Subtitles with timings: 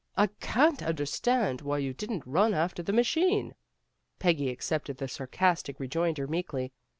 [0.17, 3.53] "I can't understand why you didn't run after the machine."
[4.17, 6.73] Peggy accepted the sarcastic rejoinder meekly.